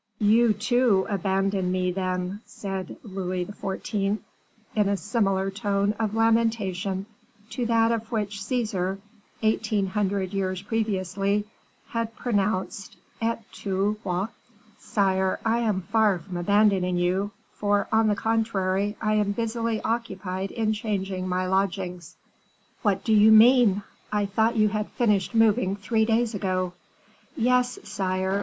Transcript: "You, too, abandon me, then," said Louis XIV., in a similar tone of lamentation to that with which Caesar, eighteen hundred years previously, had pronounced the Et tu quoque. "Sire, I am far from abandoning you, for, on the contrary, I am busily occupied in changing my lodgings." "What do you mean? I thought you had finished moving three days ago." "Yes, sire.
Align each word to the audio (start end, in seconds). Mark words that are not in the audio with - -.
"You, 0.17 0.53
too, 0.53 1.05
abandon 1.11 1.71
me, 1.71 1.91
then," 1.91 2.41
said 2.47 2.97
Louis 3.03 3.45
XIV., 3.45 4.17
in 4.75 4.89
a 4.89 4.97
similar 4.97 5.51
tone 5.51 5.93
of 5.99 6.15
lamentation 6.15 7.05
to 7.51 7.67
that 7.67 7.91
with 7.91 8.11
which 8.11 8.41
Caesar, 8.43 8.97
eighteen 9.43 9.85
hundred 9.85 10.33
years 10.33 10.63
previously, 10.63 11.45
had 11.89 12.15
pronounced 12.15 12.97
the 13.19 13.25
Et 13.27 13.43
tu 13.51 13.97
quoque. 14.01 14.33
"Sire, 14.79 15.39
I 15.45 15.59
am 15.59 15.81
far 15.81 16.17
from 16.17 16.35
abandoning 16.35 16.97
you, 16.97 17.29
for, 17.53 17.87
on 17.91 18.07
the 18.07 18.15
contrary, 18.15 18.97
I 18.99 19.13
am 19.13 19.33
busily 19.33 19.81
occupied 19.83 20.49
in 20.49 20.73
changing 20.73 21.27
my 21.27 21.45
lodgings." 21.45 22.15
"What 22.81 23.03
do 23.03 23.13
you 23.13 23.31
mean? 23.31 23.83
I 24.11 24.25
thought 24.25 24.55
you 24.57 24.69
had 24.69 24.89
finished 24.93 25.35
moving 25.35 25.75
three 25.75 26.05
days 26.05 26.33
ago." 26.33 26.73
"Yes, 27.37 27.77
sire. 27.83 28.39